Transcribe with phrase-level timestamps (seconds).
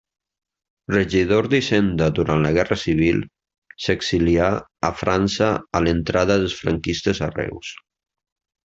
[0.93, 3.21] Regidor d'hisenda durant la guerra civil,
[3.87, 4.49] s'exilià
[4.91, 7.77] a França a l'entrada dels franquistes a Reus.